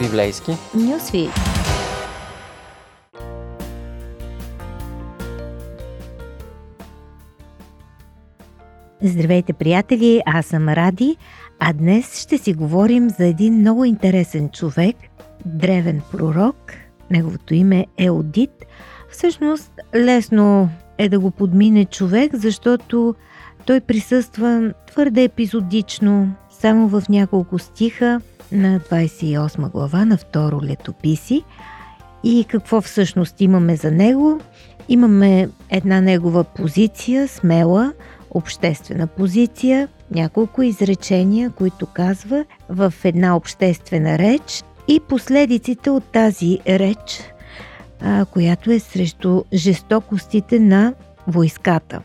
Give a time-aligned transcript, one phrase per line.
[0.00, 0.52] Библейски.
[0.74, 1.30] Нюсвит.
[9.02, 10.22] Здравейте, приятели!
[10.26, 11.16] Аз съм Ради,
[11.58, 14.96] а днес ще си говорим за един много интересен човек,
[15.46, 16.72] древен пророк.
[17.10, 18.66] Неговото име е Одит.
[19.10, 23.14] Всъщност, лесно е да го подмине човек, защото
[23.66, 28.20] той присъства твърде епизодично, само в няколко стиха
[28.52, 31.44] на 28 глава на второ летописи.
[32.24, 34.40] И какво всъщност имаме за него?
[34.88, 37.92] Имаме една негова позиция, смела,
[38.30, 47.22] обществена позиция, няколко изречения, които казва в една обществена реч и последиците от тази реч,
[48.00, 50.94] а, която е срещу жестокостите на
[51.26, 52.02] войската.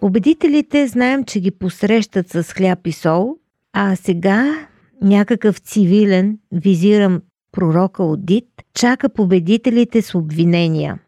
[0.00, 3.36] Победителите знаем, че ги посрещат с хляб и сол,
[3.72, 4.68] а сега
[5.02, 7.22] някакъв цивилен, визирам
[7.52, 10.98] пророка Одит, чака победителите с обвинения.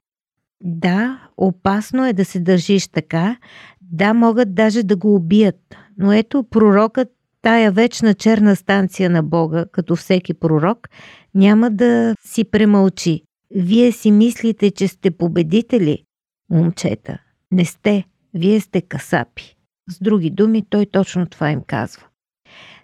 [0.64, 3.36] Да, опасно е да се държиш така,
[3.80, 7.08] да, могат даже да го убият, но ето пророкът,
[7.42, 10.88] тая вечна черна станция на Бога, като всеки пророк,
[11.34, 13.22] няма да си премълчи.
[13.54, 16.04] Вие си мислите, че сте победители,
[16.50, 17.18] момчета.
[17.52, 19.56] Не сте, вие сте касапи.
[19.90, 22.02] С други думи, той точно това им казва.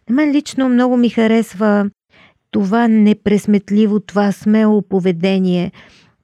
[0.08, 1.90] На мен лично много ми харесва
[2.50, 5.72] това непресметливо, това смело поведение,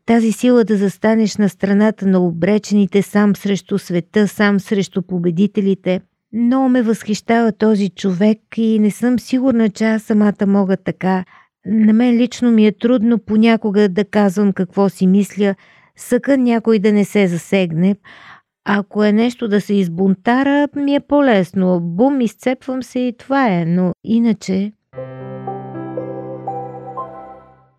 [0.06, 6.00] тази сила да застанеш на страната на обречените сам срещу света, сам срещу победителите.
[6.32, 11.24] Много ме възхищава този човек и не съм сигурна, че аз самата мога така.
[11.66, 15.54] На мен лично ми е трудно понякога да казвам какво си мисля,
[15.96, 17.96] съка някой да не се засегне,
[18.64, 21.80] ако е нещо да се избунтара, ми е по-лесно.
[21.80, 24.72] Бум, изцепвам се и това е, но иначе...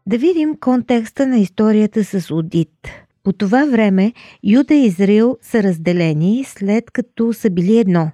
[0.08, 2.88] Да видим контекста на историята с Одит.
[3.24, 4.14] По това време
[4.44, 8.12] Юда и Израил са разделени след като са били едно.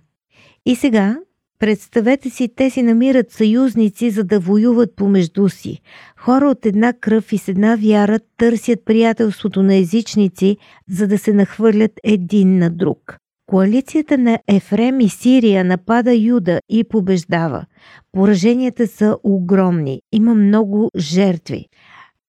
[0.66, 1.18] И сега
[1.62, 5.80] Представете си, те си намират съюзници, за да воюват помежду си.
[6.18, 10.58] Хора от една кръв и с една вяра търсят приятелството на езичници,
[10.90, 13.18] за да се нахвърлят един на друг.
[13.46, 17.66] Коалицията на Ефрем и Сирия напада Юда и побеждава.
[18.12, 20.02] Пораженията са огромни.
[20.12, 21.66] Има много жертви.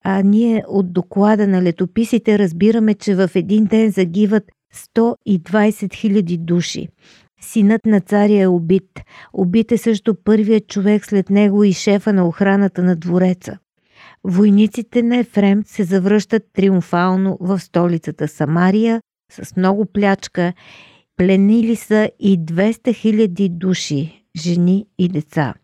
[0.05, 4.45] А ние от доклада на летописите разбираме, че в един ден загиват
[4.75, 6.89] 120 000 души.
[7.43, 9.01] Синът на царя е убит.
[9.33, 13.59] Убит е също първият човек след него и шефа на охраната на двореца.
[14.25, 19.01] Войниците на Ефрем се завръщат триумфално в столицата Самария
[19.33, 20.53] с много плячка.
[21.17, 25.55] Пленили са и 200 000 души, жени и деца.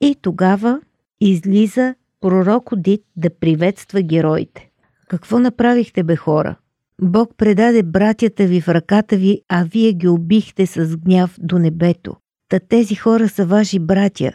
[0.00, 0.80] И тогава
[1.20, 4.70] излиза пророк Одит да приветства героите.
[5.08, 6.56] Какво направихте, бе хора?
[7.02, 12.16] Бог предаде братята ви в ръката ви, а вие ги убихте с гняв до небето.
[12.48, 14.32] Та тези хора са ваши братя,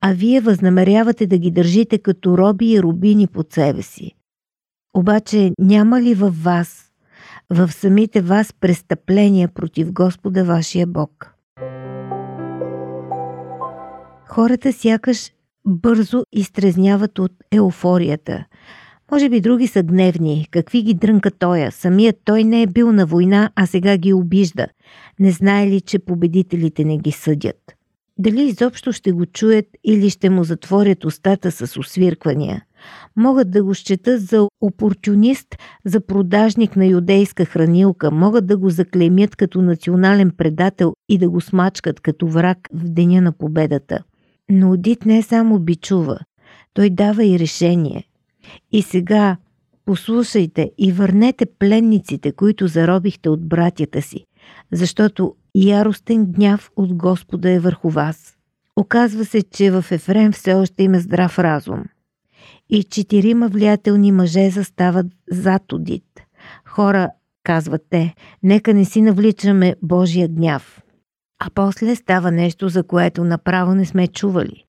[0.00, 4.12] а вие възнамерявате да ги държите като роби и рубини под себе си.
[4.94, 6.90] Обаче няма ли във вас,
[7.50, 11.34] в самите вас престъпления против Господа вашия Бог?
[14.28, 15.30] Хората сякаш
[15.66, 18.44] бързо изтрезняват от еуфорията–
[19.12, 20.48] може би други са гневни.
[20.50, 21.72] Какви ги дрънка тоя?
[21.72, 24.66] Самият той не е бил на война, а сега ги обижда.
[25.20, 27.74] Не знае ли, че победителите не ги съдят?
[28.18, 32.62] Дали изобщо ще го чуят или ще му затворят устата с освирквания?
[33.16, 35.46] Могат да го счетат за опортюнист,
[35.84, 41.40] за продажник на юдейска хранилка, могат да го заклемят като национален предател и да го
[41.40, 43.98] смачкат като враг в деня на победата.
[44.50, 46.18] Но Одит не само бичува,
[46.74, 48.07] той дава и решение.
[48.72, 49.36] И сега
[49.84, 54.24] послушайте и върнете пленниците, които заробихте от братята си,
[54.72, 58.36] защото яростен гняв от Господа е върху вас.
[58.76, 61.84] Оказва се, че в Ефрем все още има здрав разум.
[62.70, 66.20] И четирима влиятелни мъже застават зад Одит.
[66.66, 67.08] Хора,
[67.44, 70.82] казват те, нека не си навличаме Божия гняв.
[71.38, 74.64] А после става нещо, за което направо не сме чували.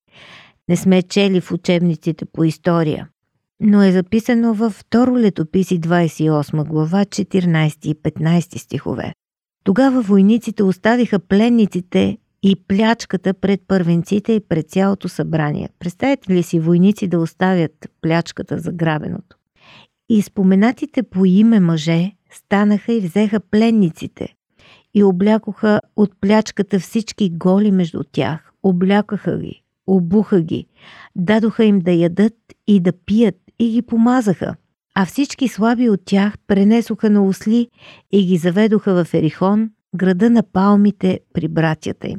[0.68, 3.08] Не сме чели в учебниците по история
[3.60, 9.12] но е записано във второ летописи 28 глава 14 и 15 стихове.
[9.64, 15.68] Тогава войниците оставиха пленниците и плячката пред първенците и пред цялото събрание.
[15.78, 19.36] Представете ли си войници да оставят плячката за грабеното?
[20.08, 24.34] И споменатите по име мъже станаха и взеха пленниците
[24.94, 30.66] и облякоха от плячката всички голи между тях, облякаха ги, обуха ги,
[31.16, 32.36] дадоха им да ядат
[32.66, 34.56] и да пият и ги помазаха.
[34.94, 37.68] А всички слаби от тях пренесоха на осли
[38.12, 42.18] и ги заведоха в Ерихон, града на палмите при братята им.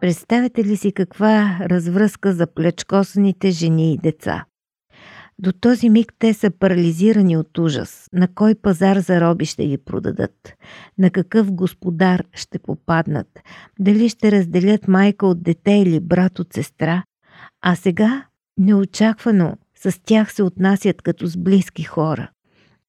[0.00, 4.44] Представете ли си каква развръзка за плечкосаните жени и деца?
[5.38, 8.08] До този миг те са парализирани от ужас.
[8.12, 10.54] На кой пазар за роби ще ги продадат?
[10.98, 13.40] На какъв господар ще попаднат?
[13.80, 17.02] Дали ще разделят майка от дете или брат от сестра?
[17.62, 18.27] А сега,
[18.58, 22.30] неочаквано, с тях се отнасят като с близки хора.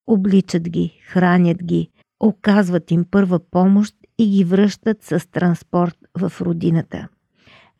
[0.06, 1.90] Обличат ги, хранят ги,
[2.20, 7.08] оказват им първа помощ и ги връщат с транспорт в родината.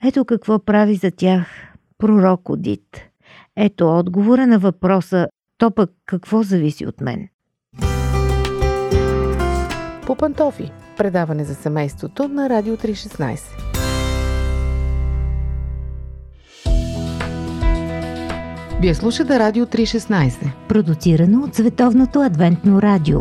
[0.04, 1.46] Ето какво прави за тях
[1.98, 2.96] пророк Одит.
[3.56, 5.28] Ето отговора на въпроса,
[5.58, 7.28] то пък какво зависи от мен?
[10.06, 10.72] По пантофи.
[10.96, 13.79] Предаване за семейството на Радио 316.
[18.80, 20.52] Вие слушате Радио 316.
[20.68, 23.20] Продуцирано от Световното адвентно радио.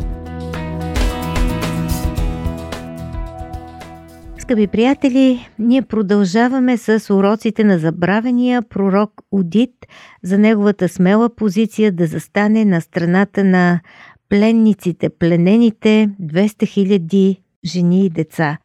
[4.38, 9.72] Скъпи приятели, ние продължаваме с уроците на забравения пророк Одит
[10.24, 13.80] за неговата смела позиция да застане на страната на
[14.30, 18.58] пленниците, пленените 200 000 жени и деца.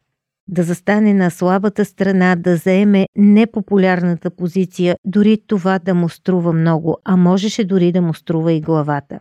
[0.47, 6.97] Да застане на слабата страна, да заеме непопулярната позиция, дори това да му струва много,
[7.05, 9.19] а можеше дори да му струва и главата.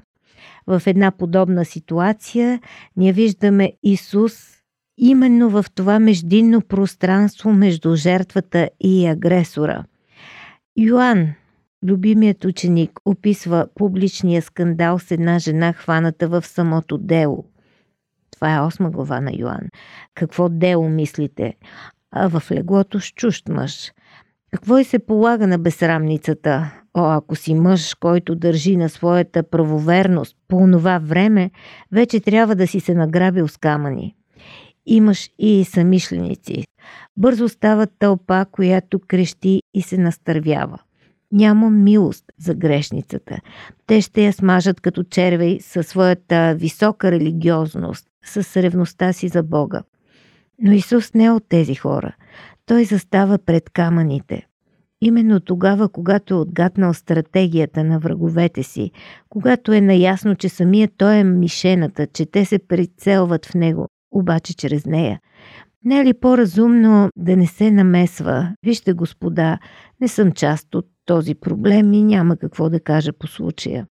[0.67, 2.61] В една подобна ситуация
[2.97, 4.55] ние виждаме Исус
[4.99, 9.85] именно в това междинно пространство между жертвата и агресора.
[10.79, 11.29] Йоанн,
[11.85, 17.44] любимият ученик, описва публичния скандал с една жена, хваната в самото дело.
[18.34, 19.69] Това е осма глава на Йоанн.
[20.14, 21.54] Какво дело мислите?
[22.10, 23.92] А в леглото с чужд мъж.
[24.52, 26.70] Какво и се полага на безсрамницата?
[26.94, 31.50] О, ако си мъж, който държи на своята правоверност по това време,
[31.92, 34.14] вече трябва да си се награбил с камъни
[34.86, 36.64] имаш и самишленици.
[37.16, 40.78] Бързо става тълпа, която крещи и се настървява.
[41.34, 43.38] Няма милост за грешницата.
[43.86, 49.82] Те ще я смажат като червей със своята висока религиозност, с ревността си за Бога.
[50.62, 52.16] Но Исус не е от тези хора.
[52.66, 54.46] Той застава пред камъните.
[55.00, 58.90] Именно тогава, когато е отгаднал стратегията на враговете си,
[59.28, 64.56] когато е наясно, че самият той е мишената, че те се прицелват в него, обаче
[64.56, 65.20] чрез нея.
[65.84, 68.54] Не е ли по-разумно да не се намесва?
[68.62, 69.58] Вижте, господа,
[70.00, 73.86] не съм част от този проблем и няма какво да кажа по случая.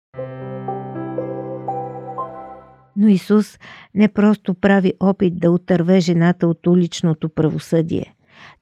[2.96, 3.58] Но Исус
[3.94, 8.14] не просто прави опит да отърве жената от уличното правосъдие.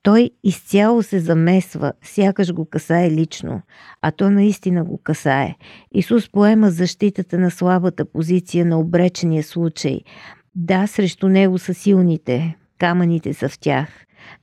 [0.03, 3.63] Той изцяло се замесва, сякаш го касае лично,
[4.03, 5.55] а то наистина го касае.
[5.93, 10.01] Исус поема защитата на слабата позиция на обречения случай,
[10.55, 13.89] да, срещу него са силните, камъните са в тях,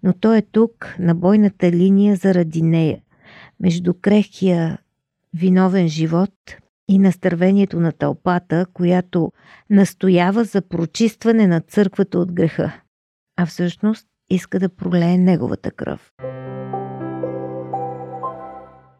[0.03, 2.99] но той е тук, на бойната линия заради нея,
[3.59, 4.77] между крехкия
[5.33, 6.33] виновен живот
[6.87, 9.31] и настървението на тълпата, която
[9.69, 12.81] настоява за прочистване на църквата от греха,
[13.37, 16.13] а всъщност иска да пролее неговата кръв.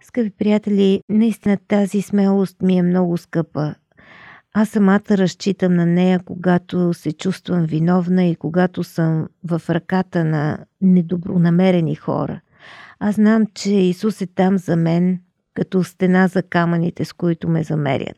[0.01, 3.75] Скъпи приятели, наистина тази смелост ми е много скъпа
[4.59, 10.57] аз самата разчитам на нея, когато се чувствам виновна и когато съм в ръката на
[10.81, 12.41] недобронамерени хора.
[12.99, 15.19] Аз знам, че Исус е там за мен,
[15.53, 18.17] като стена за камъните, с които ме замерят.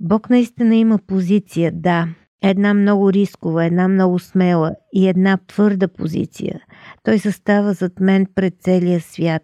[0.00, 2.08] Бог наистина има позиция, да,
[2.42, 6.60] една много рискова, една много смела и една твърда позиция.
[7.02, 9.42] Той състава зад мен пред целия свят,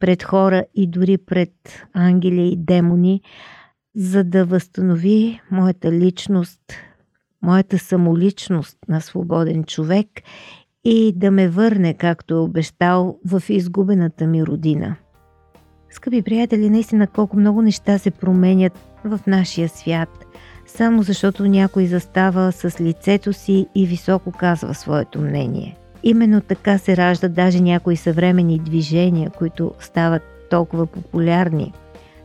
[0.00, 1.52] пред хора и дори пред
[1.94, 3.22] ангели и демони,
[3.96, 6.60] за да възстанови моята личност,
[7.42, 10.08] моята самоличност на свободен човек
[10.84, 14.96] и да ме върне, както е обещал, в изгубената ми родина.
[15.90, 18.72] Скъпи приятели, наистина колко много неща се променят
[19.04, 20.24] в нашия свят,
[20.66, 25.76] само защото някой застава с лицето си и високо казва своето мнение.
[26.02, 31.72] Именно така се раждат даже някои съвремени движения, които стават толкова популярни.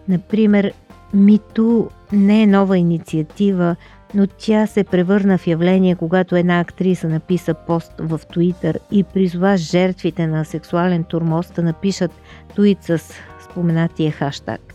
[0.08, 0.74] Например,
[1.14, 3.76] Мито не е нова инициатива,
[4.14, 9.58] но тя се превърна в явление, когато една актриса написа пост в Туитър и призова
[9.58, 12.12] жертвите на сексуален турмоз да напишат
[12.56, 13.02] туит с
[13.44, 14.74] споменатия хаштаг.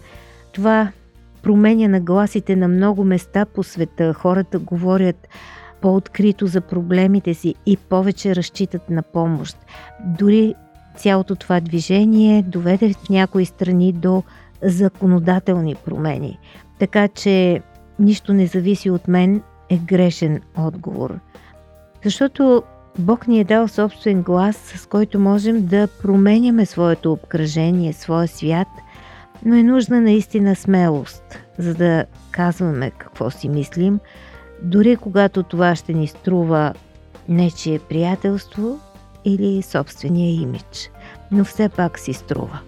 [0.53, 0.93] Това
[1.43, 4.12] променя нагласите на много места по света.
[4.12, 5.29] Хората говорят
[5.81, 9.57] по-открито за проблемите си и повече разчитат на помощ.
[10.19, 10.55] Дори
[10.97, 14.23] цялото това движение доведе в някои страни до
[14.64, 16.38] законодателни промени.
[16.78, 17.62] Така че
[17.99, 21.18] нищо не зависи от мен е грешен отговор.
[22.04, 22.62] Защото
[22.99, 28.68] Бог ни е дал собствен глас, с който можем да променяме своето обкръжение, своя свят,
[29.44, 33.99] но е нужна наистина смелост, за да казваме какво си мислим,
[34.62, 36.75] дори когато това ще ни струва
[37.28, 38.78] нечие приятелство
[39.25, 40.90] или собствения имидж.
[41.33, 42.61] Но все пак си струва.